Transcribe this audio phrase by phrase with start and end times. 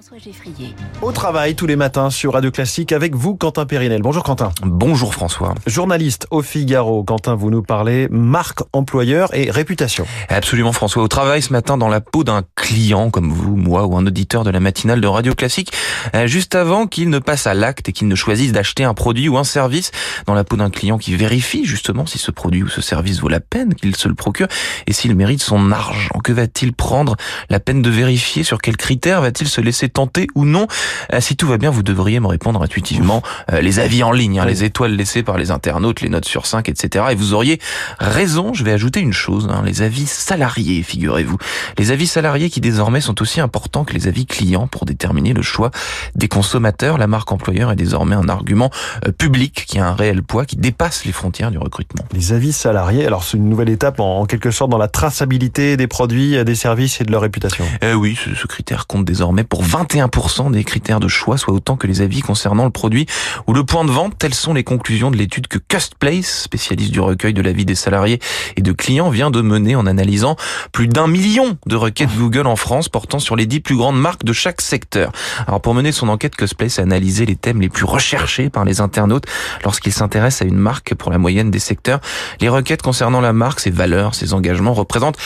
[0.00, 0.76] François Geffrier.
[1.02, 4.00] Au travail tous les matins sur Radio Classique avec vous, Quentin Périnel.
[4.00, 4.52] Bonjour Quentin.
[4.62, 5.56] Bonjour François.
[5.66, 7.02] Journaliste au Figaro.
[7.02, 10.06] Quentin, vous nous parlez marque employeur et réputation.
[10.28, 11.02] Absolument François.
[11.02, 14.44] Au travail ce matin dans la peau d'un client comme vous, moi ou un auditeur
[14.44, 15.72] de la matinale de Radio Classique,
[16.14, 19.28] euh, juste avant qu'il ne passe à l'acte et qu'il ne choisisse d'acheter un produit
[19.28, 19.90] ou un service
[20.26, 23.28] dans la peau d'un client qui vérifie justement si ce produit ou ce service vaut
[23.28, 24.46] la peine qu'il se le procure
[24.86, 26.20] et s'il mérite son argent.
[26.22, 27.16] Que va-t-il prendre
[27.50, 28.44] la peine de vérifier?
[28.44, 30.66] Sur quels critères va-t-il se laisser tenter ou non
[31.12, 33.22] euh, Si tout va bien, vous devriez me répondre intuitivement
[33.52, 36.46] euh, les avis en ligne, hein, les étoiles laissées par les internautes, les notes sur
[36.46, 37.06] 5, etc.
[37.10, 37.60] Et vous auriez
[37.98, 41.38] raison, je vais ajouter une chose, hein, les avis salariés, figurez-vous.
[41.78, 45.42] Les avis salariés qui désormais sont aussi importants que les avis clients pour déterminer le
[45.42, 45.70] choix
[46.14, 46.98] des consommateurs.
[46.98, 48.70] La marque employeur est désormais un argument
[49.06, 52.04] euh, public qui a un réel poids, qui dépasse les frontières du recrutement.
[52.12, 55.76] Les avis salariés, alors c'est une nouvelle étape en, en, quelque sorte dans la traçabilité
[55.76, 57.64] des produits, des services et de leur réputation.
[57.82, 61.76] Eh oui, ce, ce critère compte désormais pour 21% des critères de choix, soit autant
[61.76, 63.06] que les avis concernant le produit
[63.46, 64.18] ou le point de vente.
[64.18, 68.18] Telles sont les conclusions de l'étude que Custplace, spécialiste du recueil de l'avis des salariés
[68.56, 70.36] et de clients, vient de mener en analysant
[70.72, 74.24] plus d'un million de requêtes Google en France portant sur les dix plus grandes marques
[74.24, 75.12] de chaque secteur.
[75.46, 78.80] Alors pour mener son enquête, Custplace a analysé les thèmes les plus recherchés par les
[78.80, 79.24] internautes
[79.64, 82.00] lorsqu'ils s'intéressent à une marque pour la moyenne des secteurs.
[82.40, 85.18] Les requêtes concernant la marque, ses valeurs, ses engagements représentent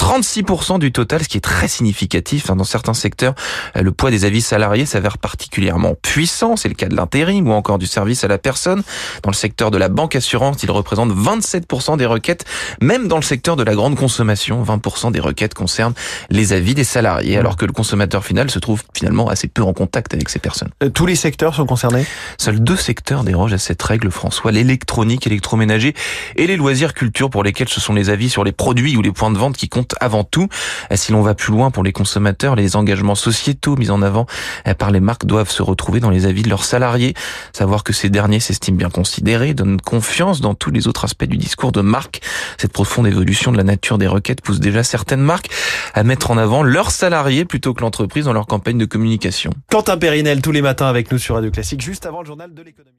[0.00, 2.46] 36% du total, ce qui est très significatif.
[2.46, 3.34] Dans certains secteurs,
[3.78, 6.56] le poids des avis salariés s'avère particulièrement puissant.
[6.56, 8.82] C'est le cas de l'intérim ou encore du service à la personne.
[9.22, 12.46] Dans le secteur de la banque assurance, il représente 27% des requêtes.
[12.80, 15.94] Même dans le secteur de la grande consommation, 20% des requêtes concernent
[16.30, 19.74] les avis des salariés, alors que le consommateur final se trouve finalement assez peu en
[19.74, 20.70] contact avec ces personnes.
[20.82, 22.06] Euh, tous les secteurs sont concernés?
[22.38, 25.94] Seuls deux secteurs dérogent à cette règle, François, l'électronique, électroménager
[26.36, 29.12] et les loisirs culture pour lesquels ce sont les avis sur les produits ou les
[29.12, 30.48] points de vente qui comptent avant tout.
[30.94, 34.26] Si l'on va plus loin pour les consommateurs, les engagements sociétaux mis en avant
[34.78, 37.14] par les marques doivent se retrouver dans les avis de leurs salariés.
[37.52, 41.36] Savoir que ces derniers s'estiment bien considérés, donnent confiance dans tous les autres aspects du
[41.36, 42.20] discours de marque.
[42.58, 45.50] Cette profonde évolution de la nature des requêtes pousse déjà certaines marques
[45.94, 49.52] à mettre en avant leurs salariés plutôt que l'entreprise dans leur campagne de communication.
[49.70, 52.62] Quentin Périnel tous les matins avec nous sur Radio Classique, juste avant le journal de
[52.62, 52.96] l'économie.